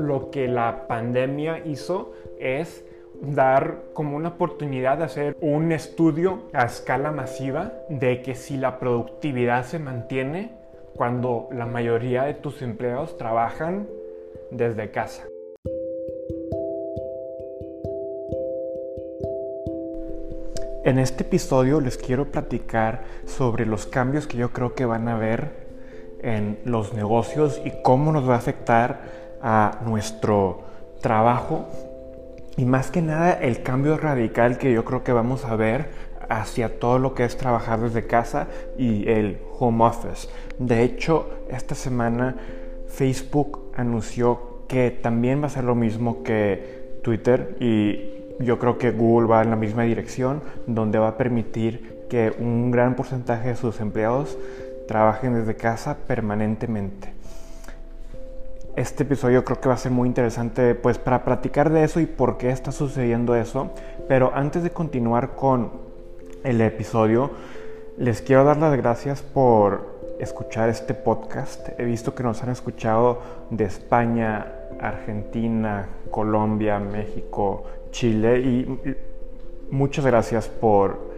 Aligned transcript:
lo 0.00 0.30
que 0.30 0.48
la 0.48 0.86
pandemia 0.88 1.64
hizo 1.64 2.12
es 2.38 2.84
dar 3.20 3.82
como 3.92 4.16
una 4.16 4.30
oportunidad 4.30 4.98
de 4.98 5.04
hacer 5.04 5.36
un 5.40 5.72
estudio 5.72 6.44
a 6.52 6.64
escala 6.64 7.12
masiva 7.12 7.72
de 7.88 8.22
que 8.22 8.34
si 8.34 8.56
la 8.56 8.78
productividad 8.78 9.64
se 9.64 9.78
mantiene 9.78 10.52
cuando 10.94 11.48
la 11.52 11.66
mayoría 11.66 12.24
de 12.24 12.34
tus 12.34 12.62
empleados 12.62 13.16
trabajan 13.16 13.86
desde 14.50 14.90
casa. 14.90 15.24
En 20.82 20.98
este 20.98 21.24
episodio 21.24 21.80
les 21.80 21.98
quiero 21.98 22.30
platicar 22.32 23.04
sobre 23.26 23.66
los 23.66 23.86
cambios 23.86 24.26
que 24.26 24.38
yo 24.38 24.50
creo 24.50 24.74
que 24.74 24.86
van 24.86 25.08
a 25.08 25.16
haber 25.16 25.50
en 26.22 26.58
los 26.64 26.94
negocios 26.94 27.60
y 27.64 27.72
cómo 27.82 28.12
nos 28.12 28.28
va 28.28 28.34
a 28.34 28.38
afectar 28.38 29.00
a 29.42 29.78
nuestro 29.84 30.62
trabajo 31.00 31.66
y 32.56 32.64
más 32.64 32.90
que 32.90 33.02
nada 33.02 33.32
el 33.32 33.62
cambio 33.62 33.96
radical 33.96 34.58
que 34.58 34.72
yo 34.72 34.84
creo 34.84 35.02
que 35.02 35.12
vamos 35.12 35.44
a 35.44 35.56
ver 35.56 35.88
hacia 36.28 36.78
todo 36.78 36.98
lo 36.98 37.14
que 37.14 37.24
es 37.24 37.36
trabajar 37.36 37.80
desde 37.80 38.06
casa 38.06 38.46
y 38.78 39.08
el 39.08 39.40
home 39.58 39.84
office. 39.84 40.28
De 40.58 40.82
hecho, 40.82 41.28
esta 41.50 41.74
semana 41.74 42.36
Facebook 42.86 43.72
anunció 43.74 44.64
que 44.68 44.90
también 44.90 45.42
va 45.42 45.46
a 45.46 45.50
ser 45.50 45.64
lo 45.64 45.74
mismo 45.74 46.22
que 46.22 47.00
Twitter 47.02 47.56
y 47.60 48.20
yo 48.38 48.58
creo 48.58 48.78
que 48.78 48.92
Google 48.92 49.28
va 49.28 49.42
en 49.42 49.50
la 49.50 49.56
misma 49.56 49.82
dirección, 49.82 50.42
donde 50.66 50.98
va 50.98 51.08
a 51.08 51.16
permitir 51.16 52.06
que 52.08 52.32
un 52.38 52.70
gran 52.70 52.94
porcentaje 52.94 53.48
de 53.48 53.56
sus 53.56 53.80
empleados 53.80 54.38
trabajen 54.86 55.34
desde 55.34 55.56
casa 55.56 55.96
permanentemente. 56.06 57.19
Este 58.76 59.02
episodio 59.02 59.44
creo 59.44 59.60
que 59.60 59.68
va 59.68 59.74
a 59.74 59.78
ser 59.78 59.90
muy 59.90 60.06
interesante 60.06 60.76
pues 60.76 60.96
para 60.98 61.24
platicar 61.24 61.70
de 61.70 61.82
eso 61.82 61.98
y 61.98 62.06
por 62.06 62.38
qué 62.38 62.50
está 62.50 62.70
sucediendo 62.70 63.34
eso, 63.34 63.70
pero 64.08 64.30
antes 64.32 64.62
de 64.62 64.70
continuar 64.70 65.34
con 65.34 65.72
el 66.44 66.60
episodio, 66.60 67.30
les 67.98 68.22
quiero 68.22 68.44
dar 68.44 68.58
las 68.58 68.76
gracias 68.76 69.22
por 69.22 70.14
escuchar 70.20 70.68
este 70.68 70.94
podcast. 70.94 71.68
He 71.78 71.84
visto 71.84 72.14
que 72.14 72.22
nos 72.22 72.42
han 72.44 72.50
escuchado 72.50 73.20
de 73.50 73.64
España, 73.64 74.46
Argentina, 74.80 75.88
Colombia, 76.10 76.78
México, 76.78 77.64
Chile 77.90 78.38
y 78.38 78.80
muchas 79.70 80.06
gracias 80.06 80.48
por 80.48 81.10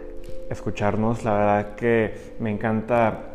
escucharnos. 0.49 1.23
La 1.23 1.35
verdad 1.35 1.75
que 1.75 2.15
me 2.41 2.51
encanta 2.51 3.32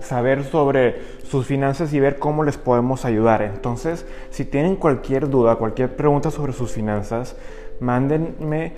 saber 0.00 0.44
sobre 0.44 1.00
sus 1.24 1.46
finanzas 1.46 1.92
y 1.92 2.00
ver 2.00 2.18
cómo 2.18 2.44
les 2.44 2.56
podemos 2.56 3.04
ayudar. 3.04 3.42
Entonces, 3.42 4.06
si 4.30 4.44
tienen 4.44 4.76
cualquier 4.76 5.28
duda, 5.28 5.56
cualquier 5.56 5.96
pregunta 5.96 6.30
sobre 6.30 6.52
sus 6.52 6.72
finanzas, 6.72 7.36
mándenme 7.80 8.72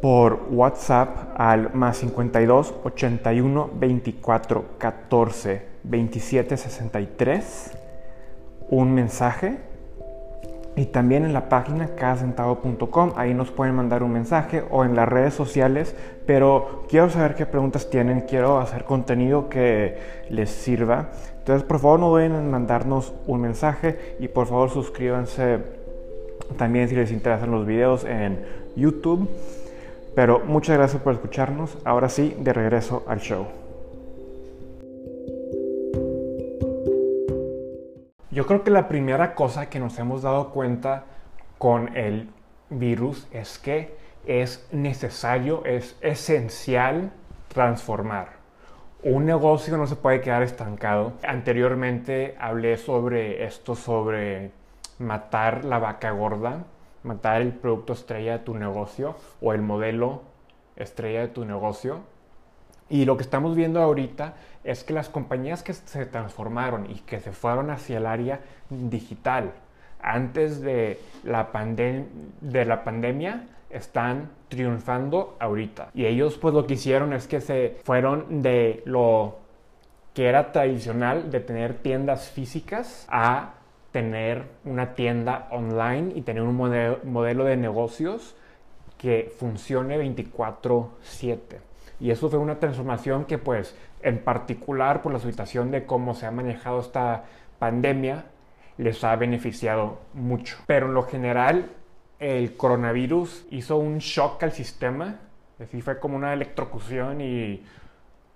por 0.00 0.46
WhatsApp 0.50 1.34
al 1.36 1.74
más 1.74 1.98
52 1.98 2.74
81 2.84 3.70
24 3.74 4.64
14 4.78 5.62
27 5.84 6.56
63 6.56 7.70
un 8.70 8.94
mensaje 8.94 9.58
y 10.76 10.86
también 10.86 11.24
en 11.24 11.32
la 11.32 11.48
página 11.48 11.88
cadacentavo.com, 11.96 13.12
ahí 13.16 13.34
nos 13.34 13.50
pueden 13.50 13.74
mandar 13.74 14.02
un 14.02 14.12
mensaje 14.12 14.62
o 14.70 14.84
en 14.84 14.94
las 14.94 15.08
redes 15.08 15.34
sociales, 15.34 15.94
pero 16.26 16.84
quiero 16.88 17.10
saber 17.10 17.34
qué 17.34 17.44
preguntas 17.44 17.90
tienen, 17.90 18.22
quiero 18.22 18.58
hacer 18.58 18.84
contenido 18.84 19.48
que 19.48 19.98
les 20.30 20.50
sirva. 20.50 21.10
Entonces, 21.38 21.66
por 21.66 21.80
favor, 21.80 22.00
no 22.00 22.10
duden 22.10 22.34
en 22.34 22.50
mandarnos 22.50 23.12
un 23.26 23.40
mensaje 23.40 24.16
y 24.20 24.28
por 24.28 24.46
favor 24.46 24.70
suscríbanse 24.70 25.58
también 26.56 26.88
si 26.88 26.94
les 26.94 27.10
interesan 27.10 27.50
los 27.50 27.66
videos 27.66 28.04
en 28.04 28.38
YouTube. 28.76 29.28
Pero 30.14 30.40
muchas 30.46 30.76
gracias 30.76 31.02
por 31.02 31.14
escucharnos. 31.14 31.76
Ahora 31.84 32.08
sí, 32.08 32.36
de 32.38 32.52
regreso 32.52 33.02
al 33.06 33.20
show. 33.20 33.46
Yo 38.40 38.46
creo 38.46 38.64
que 38.64 38.70
la 38.70 38.88
primera 38.88 39.34
cosa 39.34 39.68
que 39.68 39.78
nos 39.78 39.98
hemos 39.98 40.22
dado 40.22 40.48
cuenta 40.48 41.04
con 41.58 41.94
el 41.94 42.30
virus 42.70 43.28
es 43.32 43.58
que 43.58 43.94
es 44.24 44.66
necesario, 44.72 45.62
es 45.66 45.98
esencial 46.00 47.12
transformar. 47.48 48.28
Un 49.02 49.26
negocio 49.26 49.76
no 49.76 49.86
se 49.86 49.94
puede 49.94 50.22
quedar 50.22 50.42
estancado. 50.42 51.12
Anteriormente 51.22 52.34
hablé 52.40 52.78
sobre 52.78 53.44
esto, 53.44 53.74
sobre 53.74 54.52
matar 54.98 55.66
la 55.66 55.78
vaca 55.78 56.10
gorda, 56.12 56.64
matar 57.02 57.42
el 57.42 57.52
producto 57.52 57.92
estrella 57.92 58.38
de 58.38 58.44
tu 58.44 58.54
negocio 58.54 59.16
o 59.42 59.52
el 59.52 59.60
modelo 59.60 60.22
estrella 60.76 61.20
de 61.20 61.28
tu 61.28 61.44
negocio. 61.44 62.00
Y 62.90 63.04
lo 63.04 63.16
que 63.16 63.22
estamos 63.22 63.54
viendo 63.54 63.80
ahorita 63.80 64.34
es 64.64 64.84
que 64.84 64.92
las 64.92 65.08
compañías 65.08 65.62
que 65.62 65.72
se 65.72 66.04
transformaron 66.06 66.90
y 66.90 66.96
que 66.96 67.20
se 67.20 67.32
fueron 67.32 67.70
hacia 67.70 67.98
el 67.98 68.06
área 68.06 68.40
digital 68.68 69.52
antes 70.02 70.60
de 70.60 70.98
la, 71.24 71.48
de 72.40 72.64
la 72.64 72.84
pandemia 72.84 73.46
están 73.70 74.30
triunfando 74.48 75.36
ahorita. 75.38 75.90
Y 75.94 76.06
ellos 76.06 76.36
pues 76.36 76.52
lo 76.52 76.66
que 76.66 76.74
hicieron 76.74 77.12
es 77.12 77.28
que 77.28 77.40
se 77.40 77.78
fueron 77.84 78.42
de 78.42 78.82
lo 78.84 79.38
que 80.12 80.26
era 80.26 80.50
tradicional 80.50 81.30
de 81.30 81.40
tener 81.40 81.74
tiendas 81.74 82.28
físicas 82.28 83.06
a 83.08 83.54
tener 83.92 84.44
una 84.64 84.94
tienda 84.94 85.48
online 85.50 86.12
y 86.14 86.22
tener 86.22 86.42
un 86.42 86.56
modelo 86.56 87.44
de 87.44 87.56
negocios 87.56 88.34
que 88.98 89.32
funcione 89.38 89.96
24/7. 89.96 91.69
Y 92.00 92.10
eso 92.10 92.30
fue 92.30 92.38
una 92.38 92.58
transformación 92.58 93.26
que 93.26 93.38
pues 93.38 93.76
en 94.02 94.18
particular 94.24 95.02
por 95.02 95.12
la 95.12 95.18
situación 95.18 95.70
de 95.70 95.84
cómo 95.84 96.14
se 96.14 96.26
ha 96.26 96.30
manejado 96.30 96.80
esta 96.80 97.24
pandemia 97.58 98.24
les 98.78 99.04
ha 99.04 99.14
beneficiado 99.16 100.00
mucho. 100.14 100.56
Pero 100.66 100.86
en 100.86 100.94
lo 100.94 101.02
general 101.02 101.70
el 102.18 102.56
coronavirus 102.56 103.46
hizo 103.50 103.76
un 103.76 103.98
shock 103.98 104.42
al 104.42 104.52
sistema, 104.52 105.20
así 105.60 105.82
fue 105.82 106.00
como 106.00 106.16
una 106.16 106.32
electrocución 106.32 107.20
y 107.20 107.64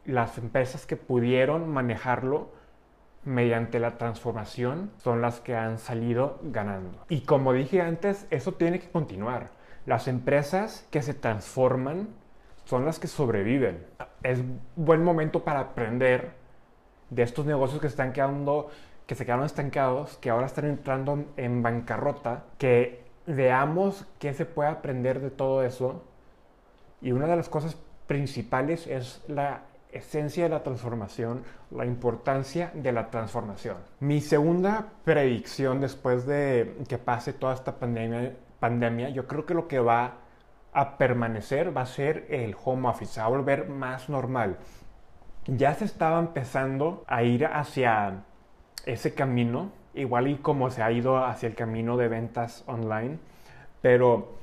las 0.04 0.36
empresas 0.38 0.84
que 0.86 0.96
pudieron 0.96 1.68
manejarlo 1.70 2.50
mediante 3.24 3.80
la 3.80 3.96
transformación 3.96 4.90
son 4.98 5.22
las 5.22 5.40
que 5.40 5.56
han 5.56 5.78
salido 5.78 6.38
ganando. 6.42 7.04
Y 7.08 7.22
como 7.22 7.54
dije 7.54 7.80
antes, 7.80 8.26
eso 8.30 8.52
tiene 8.52 8.80
que 8.80 8.90
continuar. 8.90 9.50
Las 9.86 10.08
empresas 10.08 10.86
que 10.90 11.00
se 11.00 11.14
transforman 11.14 12.08
son 12.64 12.84
las 12.84 12.98
que 12.98 13.08
sobreviven. 13.08 13.84
Es 14.22 14.40
buen 14.76 15.02
momento 15.02 15.44
para 15.44 15.60
aprender 15.60 16.32
de 17.10 17.22
estos 17.22 17.46
negocios 17.46 17.80
que 17.80 17.86
están 17.86 18.12
quedando, 18.12 18.70
que 19.06 19.14
se 19.14 19.24
quedaron 19.24 19.44
estancados, 19.44 20.16
que 20.18 20.30
ahora 20.30 20.46
están 20.46 20.64
entrando 20.66 21.24
en 21.36 21.62
bancarrota, 21.62 22.44
que 22.58 23.04
veamos 23.26 24.06
qué 24.18 24.34
se 24.34 24.46
puede 24.46 24.70
aprender 24.70 25.20
de 25.20 25.30
todo 25.30 25.62
eso. 25.62 26.02
Y 27.00 27.12
una 27.12 27.26
de 27.26 27.36
las 27.36 27.48
cosas 27.48 27.76
principales 28.06 28.86
es 28.86 29.22
la 29.28 29.62
esencia 29.92 30.44
de 30.44 30.50
la 30.50 30.62
transformación, 30.62 31.44
la 31.70 31.86
importancia 31.86 32.70
de 32.74 32.92
la 32.92 33.10
transformación. 33.10 33.76
Mi 34.00 34.20
segunda 34.20 34.86
predicción 35.04 35.80
después 35.80 36.26
de 36.26 36.76
que 36.88 36.98
pase 36.98 37.32
toda 37.32 37.54
esta 37.54 37.78
pandemia, 37.78 38.34
pandemia 38.58 39.10
yo 39.10 39.26
creo 39.28 39.46
que 39.46 39.54
lo 39.54 39.68
que 39.68 39.78
va 39.78 40.23
a 40.74 40.98
permanecer 40.98 41.74
va 41.74 41.82
a 41.82 41.86
ser 41.86 42.26
el 42.28 42.54
home 42.62 42.88
office, 42.88 43.20
a 43.20 43.28
volver 43.28 43.68
más 43.68 44.08
normal. 44.08 44.58
Ya 45.46 45.74
se 45.74 45.84
estaba 45.84 46.18
empezando 46.18 47.04
a 47.06 47.22
ir 47.22 47.46
hacia 47.46 48.24
ese 48.84 49.14
camino, 49.14 49.70
igual 49.94 50.28
y 50.28 50.36
como 50.36 50.70
se 50.70 50.82
ha 50.82 50.90
ido 50.90 51.24
hacia 51.24 51.48
el 51.48 51.54
camino 51.54 51.96
de 51.96 52.08
ventas 52.08 52.64
online, 52.66 53.18
pero 53.80 54.34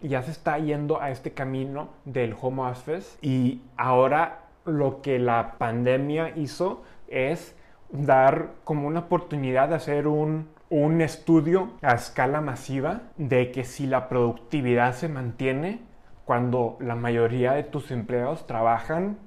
ya 0.00 0.22
se 0.22 0.32
está 0.32 0.58
yendo 0.58 1.00
a 1.00 1.10
este 1.10 1.32
camino 1.32 1.90
del 2.04 2.34
home 2.40 2.62
office 2.62 3.16
y 3.22 3.62
ahora 3.76 4.40
lo 4.64 5.00
que 5.00 5.18
la 5.18 5.54
pandemia 5.58 6.36
hizo 6.36 6.82
es 7.08 7.54
dar 7.90 8.50
como 8.64 8.86
una 8.86 9.00
oportunidad 9.00 9.70
de 9.70 9.74
hacer 9.76 10.06
un 10.06 10.48
un 10.70 11.00
estudio 11.00 11.72
a 11.82 11.94
escala 11.94 12.40
masiva 12.40 13.02
de 13.16 13.50
que 13.50 13.64
si 13.64 13.86
la 13.86 14.08
productividad 14.08 14.94
se 14.94 15.08
mantiene 15.08 15.80
cuando 16.24 16.76
la 16.80 16.94
mayoría 16.94 17.52
de 17.52 17.62
tus 17.62 17.90
empleados 17.90 18.46
trabajan 18.46 19.18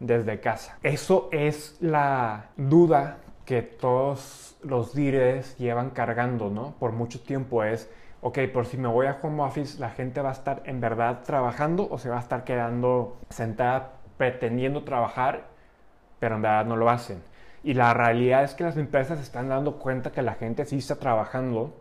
desde 0.00 0.40
casa. 0.40 0.78
Eso 0.82 1.28
es 1.32 1.76
la 1.80 2.46
duda 2.56 3.18
que 3.44 3.62
todos 3.62 4.56
los 4.62 4.94
líderes 4.94 5.56
llevan 5.58 5.90
cargando, 5.90 6.50
¿no? 6.50 6.74
Por 6.78 6.92
mucho 6.92 7.20
tiempo 7.20 7.64
es, 7.64 7.90
ok, 8.20 8.38
por 8.52 8.66
si 8.66 8.76
me 8.76 8.88
voy 8.88 9.06
a 9.06 9.18
home 9.22 9.42
office, 9.42 9.78
la 9.78 9.90
gente 9.90 10.20
va 10.20 10.30
a 10.30 10.32
estar 10.32 10.62
en 10.64 10.80
verdad 10.80 11.22
trabajando 11.24 11.88
o 11.90 11.98
se 11.98 12.08
va 12.08 12.16
a 12.16 12.20
estar 12.20 12.44
quedando 12.44 13.18
sentada 13.30 13.92
pretendiendo 14.16 14.84
trabajar, 14.84 15.44
pero 16.18 16.36
en 16.36 16.42
verdad 16.42 16.66
no 16.66 16.76
lo 16.76 16.90
hacen. 16.90 17.22
Y 17.62 17.74
la 17.74 17.94
realidad 17.94 18.44
es 18.44 18.54
que 18.54 18.64
las 18.64 18.76
empresas 18.76 19.20
están 19.20 19.48
dando 19.48 19.76
cuenta 19.78 20.12
que 20.12 20.22
la 20.22 20.34
gente 20.34 20.64
sí 20.64 20.78
está 20.78 20.96
trabajando 20.96 21.74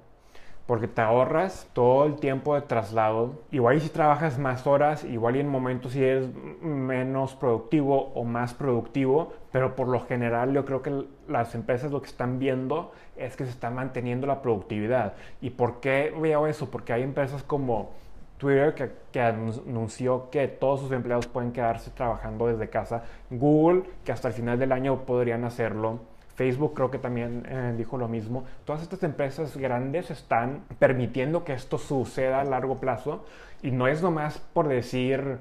porque 0.67 0.89
te 0.89 1.01
ahorras 1.01 1.69
todo 1.71 2.05
el 2.05 2.15
tiempo 2.17 2.53
de 2.53 2.61
traslado. 2.61 3.39
Igual 3.51 3.77
y 3.77 3.79
si 3.79 3.89
trabajas 3.89 4.37
más 4.37 4.67
horas, 4.67 5.05
igual 5.05 5.37
y 5.37 5.39
en 5.39 5.47
momentos 5.47 5.93
si 5.93 6.03
eres 6.03 6.27
menos 6.61 7.35
productivo 7.35 8.11
o 8.13 8.25
más 8.25 8.53
productivo, 8.53 9.33
pero 9.53 9.75
por 9.75 9.87
lo 9.87 10.01
general 10.01 10.53
yo 10.53 10.65
creo 10.65 10.81
que 10.81 11.05
las 11.29 11.55
empresas 11.55 11.91
lo 11.91 12.01
que 12.01 12.09
están 12.09 12.37
viendo 12.37 12.91
es 13.15 13.37
que 13.37 13.45
se 13.45 13.51
está 13.51 13.69
manteniendo 13.69 14.27
la 14.27 14.41
productividad. 14.41 15.13
¿Y 15.41 15.51
por 15.51 15.79
qué 15.79 16.13
veo 16.19 16.47
eso? 16.47 16.69
Porque 16.69 16.91
hay 16.91 17.01
empresas 17.01 17.43
como 17.43 17.91
Twitter 18.37 18.73
que, 19.11 19.21
anunció 19.21 20.29
que 20.29 20.47
todos 20.47 20.81
sus 20.81 20.91
empleados 20.91 21.27
pueden 21.27 21.51
quedarse 21.51 21.91
trabajando 21.91 22.47
desde 22.47 22.69
casa, 22.69 23.03
Google 23.29 23.83
que 24.03 24.11
hasta 24.11 24.27
el 24.27 24.33
final 24.33 24.59
del 24.59 24.71
año 24.71 25.05
podrían 25.05 25.43
hacerlo. 25.43 25.99
Facebook 26.35 26.75
creo 26.75 26.91
que 26.91 26.99
también 26.99 27.47
eh, 27.49 27.73
dijo 27.75 27.97
lo 27.97 28.07
mismo. 28.07 28.45
Todas 28.63 28.83
estas 28.83 29.01
empresas 29.01 29.57
grandes 29.57 30.11
están 30.11 30.65
permitiendo 30.77 31.43
que 31.43 31.53
esto 31.53 31.79
suceda 31.79 32.41
a 32.41 32.43
largo 32.43 32.79
plazo 32.79 33.25
y 33.63 33.71
no 33.71 33.87
es 33.87 34.03
nomás 34.03 34.37
por 34.53 34.67
decir 34.67 35.39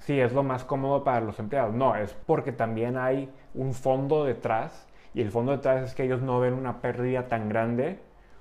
si 0.00 0.18
es 0.18 0.32
lo 0.32 0.42
más 0.42 0.64
cómodo 0.64 1.04
para 1.04 1.20
los 1.20 1.38
empleados. 1.38 1.72
No, 1.72 1.94
es 1.94 2.14
porque 2.26 2.50
también 2.50 2.96
hay 2.96 3.30
un 3.54 3.74
fondo 3.74 4.24
detrás 4.24 4.88
y 5.14 5.20
el 5.20 5.30
fondo 5.30 5.52
detrás 5.52 5.84
es 5.84 5.94
que 5.94 6.02
ellos 6.02 6.20
no 6.20 6.40
ven 6.40 6.54
una 6.54 6.80
pérdida 6.80 7.28
tan 7.28 7.48
grande 7.48 8.00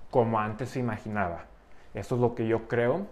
como 0.10 0.40
antes 0.40 0.69
se 0.69 0.80
imaginaba. 0.80 1.45
Eso 1.94 2.16
es 2.16 2.22
lo 2.22 2.34
que 2.34 2.48
yo 2.48 2.68
creo. 2.68 3.06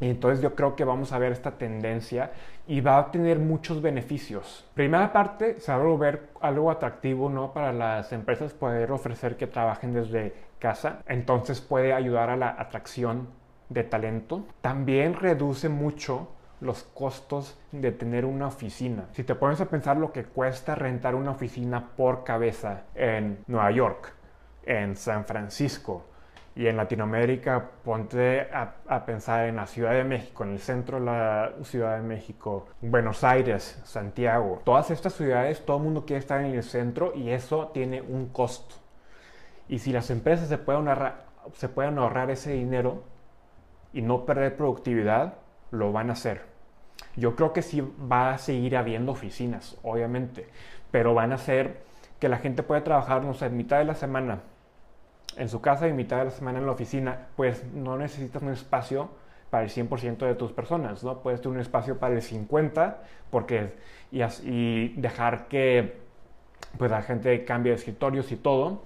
Entonces 0.00 0.42
yo 0.42 0.54
creo 0.54 0.76
que 0.76 0.84
vamos 0.84 1.12
a 1.12 1.18
ver 1.18 1.32
esta 1.32 1.52
tendencia 1.52 2.32
y 2.66 2.80
va 2.80 2.98
a 2.98 3.10
tener 3.10 3.38
muchos 3.38 3.82
beneficios. 3.82 4.66
Primera 4.74 5.12
parte, 5.12 5.60
se 5.60 5.72
va 5.72 5.78
a 5.78 5.82
volver 5.82 6.30
algo 6.40 6.70
atractivo 6.70 7.28
¿no? 7.28 7.52
para 7.52 7.72
las 7.72 8.12
empresas 8.12 8.54
poder 8.54 8.90
ofrecer 8.92 9.36
que 9.36 9.46
trabajen 9.46 9.92
desde 9.92 10.34
casa. 10.58 11.02
Entonces 11.06 11.60
puede 11.60 11.92
ayudar 11.92 12.30
a 12.30 12.36
la 12.36 12.56
atracción 12.58 13.28
de 13.68 13.84
talento. 13.84 14.46
También 14.62 15.14
reduce 15.14 15.68
mucho 15.68 16.28
los 16.60 16.82
costos 16.82 17.58
de 17.72 17.92
tener 17.92 18.24
una 18.24 18.48
oficina. 18.48 19.06
Si 19.12 19.24
te 19.24 19.34
pones 19.34 19.60
a 19.60 19.66
pensar 19.66 19.96
lo 19.96 20.12
que 20.12 20.24
cuesta 20.24 20.74
rentar 20.74 21.14
una 21.14 21.30
oficina 21.30 21.88
por 21.96 22.24
cabeza 22.24 22.82
en 22.94 23.38
Nueva 23.46 23.70
York, 23.70 24.12
en 24.64 24.96
San 24.96 25.24
Francisco, 25.24 26.04
y 26.60 26.66
en 26.66 26.76
Latinoamérica, 26.76 27.70
ponte 27.82 28.42
a, 28.52 29.06
pensar 29.06 29.48
en 29.48 29.56
la 29.56 29.66
Ciudad 29.66 29.92
de 29.92 30.04
México, 30.04 30.44
en 30.44 30.50
el 30.50 30.58
centro 30.58 31.00
de 31.00 31.06
la 31.06 31.52
Ciudad 31.62 31.96
de 31.96 32.02
México, 32.02 32.66
Buenos 32.82 33.24
Aires, 33.24 33.80
Santiago. 33.84 34.60
Todas 34.62 34.90
estas 34.90 35.14
ciudades, 35.14 35.64
todo 35.64 35.78
el 35.78 35.84
mundo 35.84 36.04
quiere 36.04 36.20
estar 36.20 36.38
en 36.42 36.52
el 36.52 36.62
centro 36.62 37.14
y 37.16 37.30
eso 37.30 37.68
tiene 37.68 38.02
un 38.02 38.26
costo. 38.26 38.74
Y 39.70 39.78
si 39.78 39.90
las 39.90 40.10
empresas 40.10 40.48
se 40.50 40.58
pueden 40.58 40.86
ahorrar, 40.88 41.24
se 41.54 41.70
pueden 41.70 41.96
ahorrar 41.96 42.30
ese 42.30 42.52
dinero 42.52 43.04
y 43.94 44.02
no 44.02 44.26
perder 44.26 44.54
productividad, 44.54 45.36
lo 45.70 45.92
van 45.92 46.10
a 46.10 46.12
hacer. 46.12 46.42
Yo 47.16 47.36
creo 47.36 47.54
que 47.54 47.62
sí 47.62 47.80
va 47.80 48.34
a 48.34 48.38
seguir 48.38 48.76
habiendo 48.76 49.12
oficinas, 49.12 49.78
obviamente, 49.82 50.46
pero 50.90 51.14
van 51.14 51.32
a 51.32 51.36
hacer 51.36 51.80
que 52.18 52.28
la 52.28 52.36
gente 52.36 52.62
pueda 52.62 52.84
trabajar, 52.84 53.24
no 53.24 53.32
sé, 53.32 53.48
mitad 53.48 53.78
de 53.78 53.86
la 53.86 53.94
semana 53.94 54.40
en 55.40 55.48
su 55.48 55.60
casa 55.60 55.88
y 55.88 55.92
mitad 55.92 56.18
de 56.18 56.26
la 56.26 56.30
semana 56.30 56.58
en 56.58 56.66
la 56.66 56.72
oficina, 56.72 57.28
pues 57.34 57.64
no 57.72 57.96
necesitas 57.96 58.42
un 58.42 58.50
espacio 58.50 59.10
para 59.48 59.64
el 59.64 59.70
100% 59.70 60.18
de 60.18 60.34
tus 60.34 60.52
personas, 60.52 61.02
¿no? 61.02 61.22
Puedes 61.22 61.40
tener 61.40 61.56
un 61.56 61.60
espacio 61.60 61.98
para 61.98 62.14
el 62.14 62.20
50% 62.20 62.94
porque, 63.30 63.74
y, 64.12 64.22
y 64.22 64.88
dejar 64.96 65.48
que 65.48 65.98
pues, 66.76 66.90
la 66.90 67.02
gente 67.02 67.44
cambie 67.44 67.72
de 67.72 67.78
escritorios 67.78 68.30
y 68.32 68.36
todo, 68.36 68.82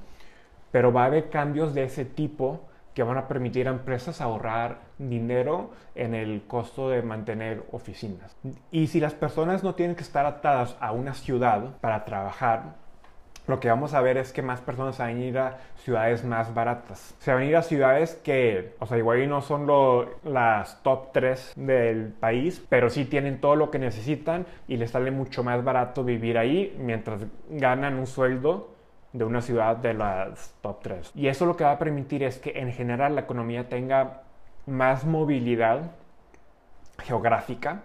pero 0.70 0.92
va 0.92 1.02
a 1.02 1.06
haber 1.06 1.28
cambios 1.28 1.74
de 1.74 1.84
ese 1.84 2.04
tipo 2.04 2.68
que 2.94 3.02
van 3.02 3.18
a 3.18 3.26
permitir 3.26 3.66
a 3.66 3.72
empresas 3.72 4.20
ahorrar 4.20 4.78
dinero 4.98 5.72
en 5.96 6.14
el 6.14 6.44
costo 6.46 6.88
de 6.88 7.02
mantener 7.02 7.64
oficinas. 7.72 8.36
Y 8.70 8.86
si 8.86 9.00
las 9.00 9.14
personas 9.14 9.64
no 9.64 9.74
tienen 9.74 9.96
que 9.96 10.02
estar 10.02 10.24
atadas 10.24 10.76
a 10.78 10.92
una 10.92 11.14
ciudad 11.14 11.76
para 11.80 12.04
trabajar, 12.04 12.83
lo 13.46 13.60
que 13.60 13.68
vamos 13.68 13.94
a 13.94 14.00
ver 14.00 14.16
es 14.16 14.32
que 14.32 14.42
más 14.42 14.60
personas 14.60 14.98
van 14.98 15.08
a 15.08 15.12
ir 15.12 15.38
a 15.38 15.58
ciudades 15.76 16.24
más 16.24 16.54
baratas. 16.54 17.14
Se 17.18 17.32
van 17.32 17.42
a 17.42 17.44
ir 17.44 17.56
a 17.56 17.62
ciudades 17.62 18.14
que, 18.24 18.74
o 18.78 18.86
sea, 18.86 18.96
igual 18.96 19.28
no 19.28 19.42
son 19.42 19.66
las 20.24 20.82
top 20.82 21.12
3 21.12 21.52
del 21.56 22.08
país, 22.08 22.64
pero 22.68 22.88
sí 22.88 23.04
tienen 23.04 23.40
todo 23.40 23.56
lo 23.56 23.70
que 23.70 23.78
necesitan 23.78 24.46
y 24.66 24.76
les 24.76 24.90
sale 24.90 25.10
mucho 25.10 25.44
más 25.44 25.62
barato 25.62 26.04
vivir 26.04 26.38
ahí 26.38 26.74
mientras 26.78 27.26
ganan 27.50 27.98
un 27.98 28.06
sueldo 28.06 28.74
de 29.12 29.24
una 29.24 29.40
ciudad 29.40 29.76
de 29.76 29.94
las 29.94 30.54
top 30.60 30.82
3. 30.82 31.12
Y 31.14 31.28
eso 31.28 31.46
lo 31.46 31.56
que 31.56 31.64
va 31.64 31.72
a 31.72 31.78
permitir 31.78 32.22
es 32.22 32.38
que 32.38 32.58
en 32.58 32.72
general 32.72 33.14
la 33.14 33.22
economía 33.22 33.68
tenga 33.68 34.22
más 34.66 35.04
movilidad 35.04 35.92
geográfica 36.98 37.82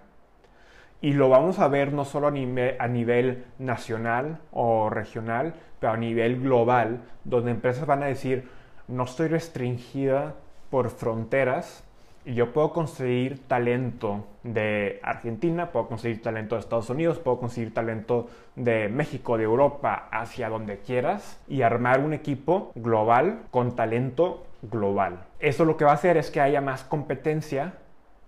y 1.01 1.13
lo 1.13 1.29
vamos 1.29 1.59
a 1.59 1.67
ver 1.67 1.93
no 1.93 2.05
solo 2.05 2.27
a, 2.27 2.31
nivel 2.31 3.45
nacional 3.57 4.39
o 4.51 4.89
regional, 4.89 5.53
pero 5.79 5.93
a 5.93 5.97
nivel 5.97 6.41
global, 6.41 7.01
donde 7.23 7.51
empresas 7.51 7.85
van 7.85 8.03
a 8.03 8.07
decir, 8.07 8.49
no 8.87 9.03
estoy 9.03 9.29
restringida 9.29 10.35
por 10.69 10.89
fronteras 10.89 11.85
y 12.25 12.33
yo 12.33 12.51
puedo 12.51 12.73
conseguir 12.73 13.47
talento 13.47 14.25
de 14.43 14.99
Argentina, 15.03 15.71
puedo 15.71 15.87
conseguir 15.87 16.21
talento 16.21 16.55
de 16.55 16.61
Estados 16.61 16.89
Unidos, 16.89 17.17
puedo 17.17 17.39
conseguir 17.39 17.73
talento 17.73 18.27
de 18.55 18.89
México, 18.89 19.37
de 19.37 19.45
Europa, 19.45 20.09
hacia 20.11 20.49
donde 20.49 20.79
quieras 20.79 21.41
y 21.47 21.61
armar 21.61 22.01
un 22.01 22.13
equipo 22.13 22.71
global 22.75 23.43
con 23.51 23.75
talento 23.75 24.45
global. 24.61 25.25
Eso 25.39 25.63
lo 25.63 25.77
que 25.77 25.85
va 25.85 25.91
a 25.91 25.95
hacer 25.95 26.17
es 26.17 26.29
que 26.29 26.41
haya 26.41 26.59
más 26.59 26.83
competencia 26.83 27.75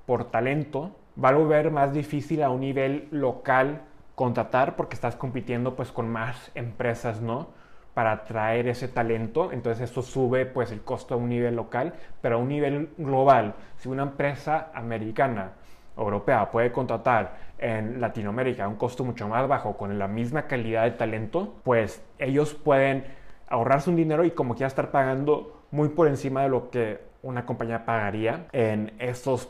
por 0.05 0.31
talento 0.31 0.95
va 1.23 1.29
a 1.29 1.33
volver 1.33 1.71
más 1.71 1.93
difícil 1.93 2.43
a 2.43 2.49
un 2.49 2.61
nivel 2.61 3.07
local 3.11 3.81
contratar 4.15 4.75
porque 4.75 4.95
estás 4.95 5.15
compitiendo 5.15 5.75
pues 5.75 5.91
con 5.91 6.09
más 6.09 6.51
empresas, 6.55 7.21
¿no? 7.21 7.49
Para 7.93 8.11
atraer 8.11 8.67
ese 8.67 8.87
talento, 8.87 9.51
entonces 9.51 9.89
eso 9.89 10.01
sube 10.01 10.45
pues 10.45 10.71
el 10.71 10.81
costo 10.81 11.15
a 11.15 11.17
un 11.17 11.29
nivel 11.29 11.55
local, 11.55 11.93
pero 12.21 12.35
a 12.35 12.37
un 12.39 12.47
nivel 12.47 12.89
global, 12.97 13.55
si 13.77 13.89
una 13.89 14.03
empresa 14.03 14.71
americana 14.73 15.51
europea 15.97 16.49
puede 16.51 16.71
contratar 16.71 17.35
en 17.57 17.99
Latinoamérica 17.99 18.63
a 18.63 18.67
un 18.67 18.75
costo 18.75 19.03
mucho 19.03 19.27
más 19.27 19.47
bajo 19.47 19.77
con 19.77 19.99
la 19.99 20.07
misma 20.07 20.43
calidad 20.43 20.83
de 20.83 20.91
talento, 20.91 21.55
pues 21.63 22.03
ellos 22.17 22.53
pueden 22.53 23.05
ahorrarse 23.47 23.89
un 23.89 23.97
dinero 23.97 24.23
y 24.23 24.31
como 24.31 24.55
quiera 24.55 24.67
estar 24.67 24.91
pagando 24.91 25.65
muy 25.71 25.89
por 25.89 26.07
encima 26.07 26.43
de 26.43 26.49
lo 26.49 26.69
que 26.69 27.01
una 27.23 27.45
compañía 27.45 27.85
pagaría 27.85 28.47
en 28.53 28.93
estos 28.99 29.49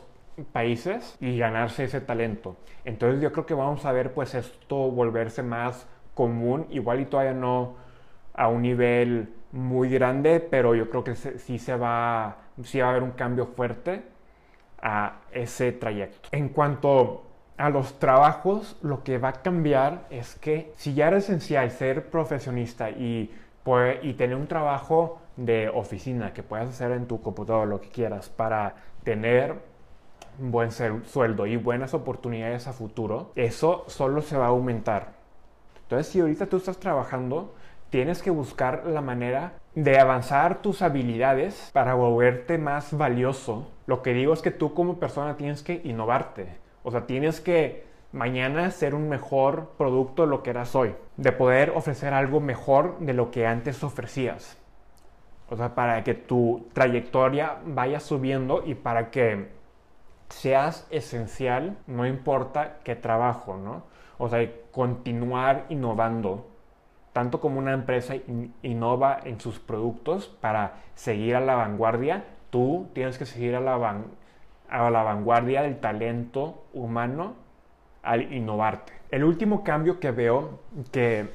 países 0.52 1.16
y 1.20 1.38
ganarse 1.38 1.84
ese 1.84 2.00
talento. 2.00 2.56
Entonces 2.84 3.20
yo 3.20 3.32
creo 3.32 3.46
que 3.46 3.54
vamos 3.54 3.84
a 3.84 3.92
ver 3.92 4.12
pues 4.12 4.34
esto 4.34 4.76
volverse 4.90 5.42
más 5.42 5.86
común, 6.14 6.66
igual 6.70 7.00
y 7.00 7.06
todavía 7.06 7.34
no 7.34 7.74
a 8.34 8.48
un 8.48 8.62
nivel 8.62 9.32
muy 9.52 9.90
grande, 9.90 10.40
pero 10.40 10.74
yo 10.74 10.88
creo 10.88 11.04
que 11.04 11.14
sí 11.14 11.58
se 11.58 11.76
va, 11.76 12.38
sí 12.62 12.80
va 12.80 12.86
a 12.86 12.90
haber 12.90 13.02
un 13.02 13.12
cambio 13.12 13.46
fuerte 13.46 14.02
a 14.80 15.20
ese 15.30 15.72
trayecto. 15.72 16.28
En 16.32 16.48
cuanto 16.48 17.24
a 17.56 17.70
los 17.70 17.98
trabajos, 17.98 18.78
lo 18.82 19.04
que 19.04 19.18
va 19.18 19.28
a 19.28 19.32
cambiar 19.42 20.06
es 20.10 20.34
que 20.36 20.72
si 20.76 20.94
ya 20.94 21.08
era 21.08 21.18
esencial 21.18 21.70
ser 21.70 22.10
profesionista 22.10 22.90
y, 22.90 23.30
y 24.02 24.12
tener 24.14 24.36
un 24.36 24.48
trabajo 24.48 25.20
de 25.36 25.68
oficina 25.68 26.32
que 26.32 26.42
puedas 26.42 26.68
hacer 26.70 26.90
en 26.92 27.06
tu 27.06 27.20
computador, 27.20 27.68
lo 27.68 27.80
que 27.80 27.88
quieras, 27.88 28.28
para 28.28 28.74
tener 29.04 29.71
un 30.38 30.50
buen 30.50 30.70
sueldo 30.70 31.46
y 31.46 31.56
buenas 31.56 31.94
oportunidades 31.94 32.66
a 32.66 32.72
futuro, 32.72 33.32
eso 33.36 33.84
solo 33.88 34.22
se 34.22 34.36
va 34.36 34.46
a 34.46 34.48
aumentar. 34.48 35.12
Entonces, 35.82 36.08
si 36.12 36.20
ahorita 36.20 36.46
tú 36.46 36.56
estás 36.56 36.78
trabajando, 36.78 37.54
tienes 37.90 38.22
que 38.22 38.30
buscar 38.30 38.86
la 38.86 39.02
manera 39.02 39.52
de 39.74 39.98
avanzar 39.98 40.62
tus 40.62 40.80
habilidades 40.82 41.70
para 41.72 41.94
volverte 41.94 42.56
más 42.56 42.96
valioso. 42.96 43.70
Lo 43.86 44.02
que 44.02 44.14
digo 44.14 44.32
es 44.32 44.40
que 44.40 44.50
tú 44.50 44.72
como 44.74 44.98
persona 44.98 45.36
tienes 45.36 45.62
que 45.62 45.80
innovarte. 45.84 46.48
O 46.82 46.90
sea, 46.90 47.06
tienes 47.06 47.40
que 47.40 47.84
mañana 48.12 48.70
ser 48.70 48.94
un 48.94 49.08
mejor 49.08 49.72
producto 49.76 50.22
de 50.22 50.28
lo 50.28 50.42
que 50.42 50.50
eras 50.50 50.74
hoy. 50.74 50.94
De 51.16 51.32
poder 51.32 51.70
ofrecer 51.70 52.14
algo 52.14 52.40
mejor 52.40 52.98
de 52.98 53.12
lo 53.12 53.30
que 53.30 53.46
antes 53.46 53.84
ofrecías. 53.84 54.58
O 55.50 55.56
sea, 55.56 55.74
para 55.74 56.02
que 56.02 56.14
tu 56.14 56.66
trayectoria 56.72 57.58
vaya 57.66 58.00
subiendo 58.00 58.62
y 58.64 58.74
para 58.74 59.10
que 59.10 59.48
seas 60.32 60.86
esencial, 60.90 61.76
no 61.86 62.06
importa 62.06 62.78
qué 62.84 62.96
trabajo, 62.96 63.56
¿no? 63.56 63.84
O 64.18 64.28
sea, 64.28 64.48
continuar 64.70 65.66
innovando, 65.68 66.48
tanto 67.12 67.40
como 67.40 67.58
una 67.58 67.74
empresa 67.74 68.14
innova 68.62 69.20
en 69.24 69.40
sus 69.40 69.58
productos 69.58 70.28
para 70.40 70.76
seguir 70.94 71.36
a 71.36 71.40
la 71.40 71.54
vanguardia, 71.54 72.24
tú 72.50 72.88
tienes 72.94 73.18
que 73.18 73.26
seguir 73.26 73.54
a 73.54 73.60
la, 73.60 73.74
a 74.68 74.90
la 74.90 75.02
vanguardia 75.02 75.62
del 75.62 75.78
talento 75.80 76.64
humano 76.72 77.34
al 78.02 78.32
innovarte. 78.32 78.92
El 79.10 79.24
último 79.24 79.62
cambio 79.62 80.00
que 80.00 80.10
veo 80.10 80.60
que 80.90 81.28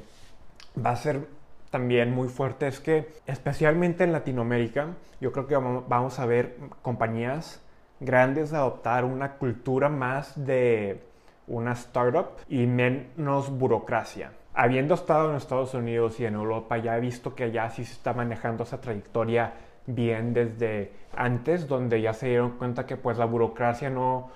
va 0.84 0.92
a 0.92 0.96
ser 0.96 1.28
también 1.70 2.14
muy 2.14 2.30
fuerte 2.30 2.68
es 2.68 2.80
que, 2.80 3.14
especialmente 3.28 4.04
en 4.04 4.12
Latinoamérica, 4.12 4.96
yo 5.22 5.32
creo 5.32 5.48
que 5.48 5.56
vamos 5.56 6.20
a 6.20 6.26
ver 6.26 6.58
compañías 6.82 7.62
grandes 8.00 8.54
adoptar 8.54 9.06
una 9.06 9.34
cultura 9.34 9.90
más 9.90 10.34
de 10.46 11.02
una 11.48 11.72
startup 11.74 12.30
y 12.50 12.66
menos 12.66 13.50
burocracia. 13.50 14.32
Habiendo 14.54 14.96
estado 14.96 15.30
en 15.30 15.38
Estados 15.38 15.74
Unidos 15.74 16.20
y 16.20 16.26
en 16.26 16.34
Europa, 16.34 16.78
ya 16.78 16.98
he 16.98 17.00
visto 17.00 17.36
que 17.36 17.46
allá 17.46 17.70
sí 17.70 17.86
se 17.86 17.94
está 17.94 18.14
manejando 18.14 18.64
esa 18.64 18.82
trayectoria 18.82 19.54
bien 19.86 20.34
desde 20.34 20.92
antes, 21.16 21.68
donde 21.68 22.02
ya 22.02 22.14
se 22.14 22.28
dieron 22.28 22.52
cuenta 22.58 22.86
que 22.86 22.98
pues 22.98 23.18
la 23.18 23.26
burocracia 23.26 23.90
no, 23.90 24.32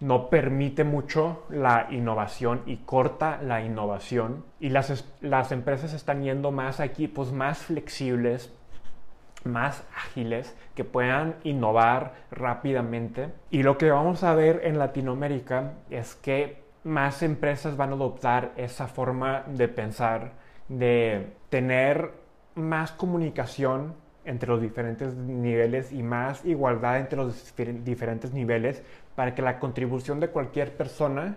no 0.00 0.28
permite 0.28 0.84
mucho 0.84 1.44
la 1.48 1.88
innovación 1.90 2.62
y 2.66 2.76
corta 2.78 3.40
la 3.42 3.62
innovación. 3.62 4.44
Y 4.60 4.68
las, 4.68 5.04
las 5.20 5.52
empresas 5.52 5.92
están 5.92 6.22
yendo 6.22 6.52
más 6.52 6.80
a 6.80 6.84
equipos 6.84 7.32
más 7.32 7.58
flexibles, 7.58 8.52
más 9.44 9.84
ágiles, 9.96 10.56
que 10.74 10.84
puedan 10.84 11.36
innovar 11.44 12.14
rápidamente. 12.30 13.28
Y 13.50 13.62
lo 13.62 13.78
que 13.78 13.90
vamos 13.90 14.22
a 14.24 14.34
ver 14.34 14.62
en 14.64 14.78
Latinoamérica 14.78 15.74
es 15.90 16.14
que 16.14 16.64
más 16.84 17.22
empresas 17.22 17.76
van 17.76 17.90
a 17.90 17.94
adoptar 17.94 18.52
esa 18.56 18.86
forma 18.86 19.44
de 19.48 19.68
pensar, 19.68 20.32
de 20.68 21.32
tener 21.50 22.12
más 22.54 22.92
comunicación 22.92 23.94
entre 24.24 24.48
los 24.48 24.60
diferentes 24.60 25.14
niveles 25.14 25.92
y 25.92 26.02
más 26.02 26.44
igualdad 26.44 26.98
entre 26.98 27.16
los 27.16 27.54
diferentes 27.84 28.32
niveles 28.32 28.82
para 29.14 29.34
que 29.34 29.42
la 29.42 29.58
contribución 29.58 30.20
de 30.20 30.28
cualquier 30.28 30.76
persona 30.76 31.36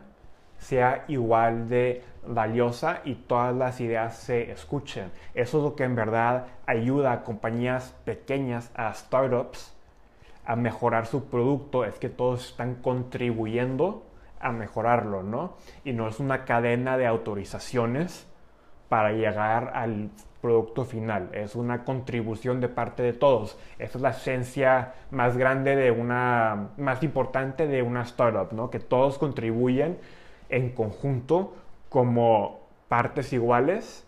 sea 0.60 1.06
igual 1.08 1.70
de 1.70 2.04
valiosa 2.26 3.02
y 3.06 3.16
todas 3.16 3.56
las 3.56 3.82
ideas 3.82 4.18
se 4.18 4.52
escuchen. 4.52 5.12
Eso 5.34 5.58
es 5.58 5.64
lo 5.64 5.76
que 5.76 5.84
en 5.84 5.96
verdad 5.96 6.48
ayuda 6.66 7.12
a 7.12 7.24
compañías 7.24 7.96
pequeñas, 8.06 8.72
a 8.76 8.94
startups, 8.94 9.76
a 10.46 10.56
mejorar 10.56 11.06
su 11.06 11.26
producto, 11.26 11.86
es 11.86 11.96
que 11.96 12.10
todos 12.10 12.50
están 12.50 12.76
contribuyendo 12.76 14.06
a 14.40 14.52
mejorarlo, 14.52 15.22
¿no? 15.24 15.58
Y 15.84 15.94
no 15.94 16.08
es 16.08 16.20
una 16.20 16.46
cadena 16.46 16.98
de 16.98 17.08
autorizaciones 17.08 18.28
para 18.88 19.12
llegar 19.12 19.72
al 19.76 20.10
producto 20.42 20.86
final, 20.86 21.30
es 21.34 21.56
una 21.56 21.84
contribución 21.84 22.62
de 22.62 22.70
parte 22.70 23.04
de 23.04 23.14
todos. 23.14 23.60
Esa 23.78 23.98
es 23.98 24.02
la 24.02 24.10
esencia 24.12 24.94
más 25.12 25.38
grande 25.38 25.76
de 25.76 25.92
una, 25.92 26.70
más 26.78 27.04
importante 27.04 27.68
de 27.68 27.82
una 27.82 28.04
startup, 28.04 28.54
¿no? 28.54 28.70
Que 28.70 28.80
todos 28.80 29.18
contribuyen 29.18 29.98
en 30.50 30.72
conjunto 30.72 31.56
como 31.90 32.60
partes 32.88 33.34
iguales 33.34 34.06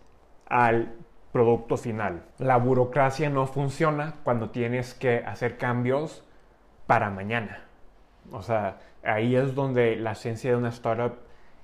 al 0.47 0.93
producto 1.31 1.77
final. 1.77 2.23
La 2.37 2.57
burocracia 2.57 3.29
no 3.29 3.47
funciona 3.47 4.15
cuando 4.23 4.49
tienes 4.49 4.93
que 4.93 5.23
hacer 5.25 5.57
cambios 5.57 6.23
para 6.87 7.09
mañana. 7.09 7.63
O 8.31 8.41
sea, 8.41 8.79
ahí 9.03 9.35
es 9.35 9.55
donde 9.55 9.95
la 9.95 10.11
esencia 10.11 10.51
de 10.51 10.57
una 10.57 10.69
startup 10.69 11.13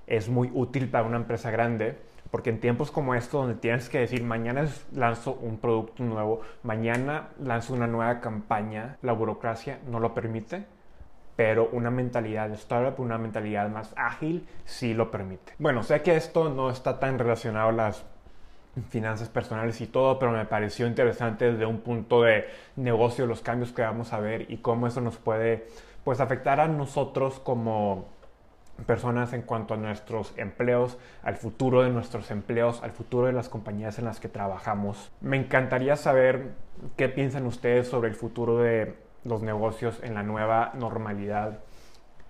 es 0.07 0.29
muy 0.29 0.49
útil 0.53 0.89
para 0.89 1.05
una 1.05 1.17
empresa 1.17 1.51
grande 1.51 1.97
porque 2.31 2.49
en 2.49 2.59
tiempos 2.59 2.91
como 2.91 3.15
estos, 3.15 3.45
donde 3.45 3.55
tienes 3.59 3.89
que 3.89 3.99
decir, 3.99 4.23
mañana 4.23 4.67
lanzo 4.93 5.33
un 5.33 5.57
producto 5.57 6.03
nuevo, 6.03 6.41
mañana 6.63 7.29
lanzo 7.39 7.73
una 7.73 7.87
nueva 7.87 8.19
campaña, 8.19 8.97
la 9.01 9.13
burocracia 9.13 9.79
no 9.89 9.99
lo 9.99 10.13
permite, 10.13 10.65
pero 11.37 11.69
una 11.71 11.91
mentalidad 11.91 12.49
de 12.49 12.55
startup, 12.55 12.99
una 12.99 13.17
mentalidad 13.17 13.69
más 13.69 13.93
ágil, 13.95 14.45
sí 14.65 14.93
lo 14.95 15.11
permite. 15.11 15.53
Bueno, 15.59 15.83
sé 15.83 16.01
que 16.01 16.17
esto 16.17 16.49
no 16.49 16.69
está 16.69 16.99
tan 16.99 17.19
relacionado 17.19 17.69
a 17.69 17.71
las 17.71 18.03
finanzas 18.89 19.29
personales 19.29 19.79
y 19.79 19.87
todo, 19.87 20.17
pero 20.17 20.31
me 20.31 20.45
pareció 20.45 20.87
interesante 20.87 21.51
desde 21.51 21.65
un 21.65 21.81
punto 21.81 22.23
de 22.23 22.45
negocio 22.75 23.27
los 23.27 23.41
cambios 23.41 23.71
que 23.71 23.83
vamos 23.83 24.13
a 24.13 24.19
ver 24.19 24.51
y 24.51 24.57
cómo 24.57 24.87
eso 24.87 24.99
nos 24.99 25.17
puede 25.17 25.67
pues 26.03 26.19
afectar 26.19 26.59
a 26.59 26.67
nosotros 26.67 27.39
como 27.39 28.07
personas 28.87 29.33
en 29.33 29.43
cuanto 29.43 29.75
a 29.75 29.77
nuestros 29.77 30.33
empleos, 30.37 30.97
al 31.21 31.35
futuro 31.35 31.83
de 31.83 31.91
nuestros 31.91 32.31
empleos, 32.31 32.81
al 32.81 32.91
futuro 32.91 33.27
de 33.27 33.33
las 33.33 33.49
compañías 33.49 33.99
en 33.99 34.05
las 34.05 34.19
que 34.19 34.27
trabajamos. 34.27 35.11
Me 35.21 35.37
encantaría 35.37 35.95
saber 35.97 36.53
qué 36.95 37.09
piensan 37.09 37.45
ustedes 37.45 37.87
sobre 37.87 38.09
el 38.09 38.15
futuro 38.15 38.57
de 38.59 39.06
los 39.27 39.41
negocios 39.41 39.99
en 40.03 40.13
la 40.15 40.23
nueva 40.23 40.71
normalidad, 40.75 41.59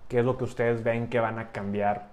qué 0.08 0.20
es 0.20 0.25
lo 0.25 0.38
que 0.38 0.46
ustedes 0.46 0.84
ven 0.84 1.08
que 1.08 1.20
van 1.20 1.39
a 1.39 1.51
cambiar. 1.51 2.08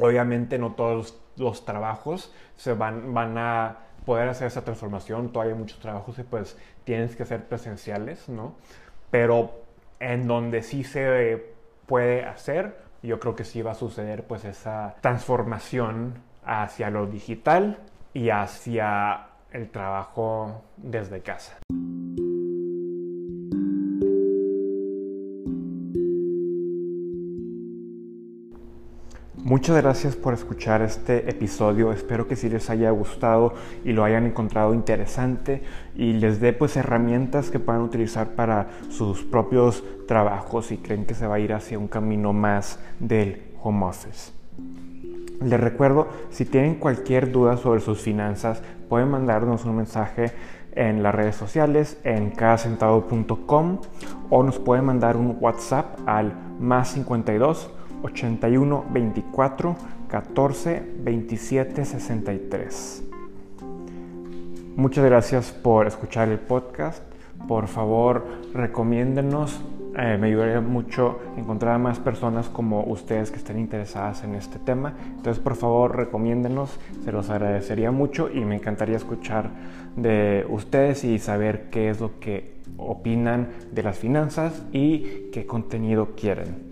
Obviamente 0.00 0.58
no 0.58 0.72
todos 0.72 1.18
los 1.36 1.64
trabajos 1.64 2.34
se 2.56 2.74
van, 2.74 3.14
van 3.14 3.38
a 3.38 3.76
poder 4.04 4.28
hacer 4.28 4.48
esa 4.48 4.64
transformación, 4.64 5.32
todavía 5.32 5.54
hay 5.54 5.58
muchos 5.58 5.78
trabajos 5.78 6.18
y 6.18 6.22
pues 6.22 6.58
tienes 6.84 7.14
que 7.14 7.24
ser 7.24 7.44
presenciales, 7.46 8.28
¿no? 8.28 8.54
Pero 9.10 9.62
en 10.00 10.26
donde 10.26 10.62
sí 10.62 10.82
se 10.82 11.54
puede 11.86 12.24
hacer, 12.24 12.76
yo 13.02 13.20
creo 13.20 13.36
que 13.36 13.44
sí 13.44 13.62
va 13.62 13.72
a 13.72 13.74
suceder 13.74 14.24
pues 14.24 14.44
esa 14.44 14.96
transformación 15.00 16.14
hacia 16.44 16.90
lo 16.90 17.06
digital 17.06 17.78
y 18.12 18.30
hacia 18.30 19.26
el 19.52 19.70
trabajo 19.70 20.62
desde 20.76 21.20
casa. 21.20 21.58
Muchas 29.44 29.76
gracias 29.82 30.14
por 30.14 30.34
escuchar 30.34 30.82
este 30.82 31.28
episodio. 31.28 31.90
Espero 31.92 32.28
que 32.28 32.36
sí 32.36 32.48
les 32.48 32.70
haya 32.70 32.92
gustado 32.92 33.54
y 33.84 33.90
lo 33.90 34.04
hayan 34.04 34.24
encontrado 34.24 34.72
interesante 34.72 35.64
y 35.96 36.12
les 36.12 36.40
dé 36.40 36.52
pues 36.52 36.76
herramientas 36.76 37.50
que 37.50 37.58
puedan 37.58 37.82
utilizar 37.82 38.36
para 38.36 38.68
sus 38.88 39.24
propios 39.24 39.82
trabajos 40.06 40.66
si 40.66 40.76
creen 40.76 41.06
que 41.06 41.14
se 41.14 41.26
va 41.26 41.34
a 41.34 41.40
ir 41.40 41.54
hacia 41.54 41.76
un 41.76 41.88
camino 41.88 42.32
más 42.32 42.78
del 43.00 43.42
home 43.60 43.84
office. 43.84 44.30
Les 45.40 45.58
recuerdo, 45.58 46.06
si 46.30 46.44
tienen 46.44 46.76
cualquier 46.76 47.32
duda 47.32 47.56
sobre 47.56 47.80
sus 47.80 48.00
finanzas, 48.00 48.62
pueden 48.88 49.10
mandarnos 49.10 49.64
un 49.64 49.74
mensaje 49.74 50.30
en 50.76 51.02
las 51.02 51.16
redes 51.16 51.34
sociales, 51.34 51.98
en 52.04 52.30
cadacentavo.com 52.30 53.78
o 54.30 54.42
nos 54.44 54.60
pueden 54.60 54.84
mandar 54.84 55.16
un 55.16 55.36
WhatsApp 55.40 55.98
al 56.06 56.32
más 56.60 56.90
52 56.90 57.70
81 58.02 58.84
24 58.90 59.76
14 60.08 60.82
27 61.04 61.84
63. 61.84 63.04
Muchas 64.76 65.04
gracias 65.04 65.52
por 65.52 65.86
escuchar 65.86 66.28
el 66.28 66.38
podcast. 66.38 67.02
Por 67.46 67.66
favor, 67.66 68.24
recomiéndenos. 68.54 69.60
Eh, 69.98 70.16
me 70.18 70.28
ayudaría 70.28 70.62
mucho 70.62 71.18
encontrar 71.36 71.74
a 71.74 71.78
más 71.78 71.98
personas 71.98 72.48
como 72.48 72.82
ustedes 72.84 73.30
que 73.30 73.36
estén 73.36 73.58
interesadas 73.58 74.24
en 74.24 74.34
este 74.34 74.58
tema. 74.58 74.94
Entonces, 75.16 75.42
por 75.42 75.56
favor, 75.56 75.94
recomiéndenos. 75.94 76.78
Se 77.04 77.12
los 77.12 77.28
agradecería 77.28 77.90
mucho 77.90 78.30
y 78.32 78.44
me 78.46 78.54
encantaría 78.54 78.96
escuchar 78.96 79.50
de 79.96 80.46
ustedes 80.48 81.04
y 81.04 81.18
saber 81.18 81.68
qué 81.68 81.90
es 81.90 82.00
lo 82.00 82.18
que 82.18 82.54
opinan 82.78 83.48
de 83.72 83.82
las 83.82 83.98
finanzas 83.98 84.64
y 84.72 85.28
qué 85.32 85.44
contenido 85.46 86.14
quieren. 86.16 86.71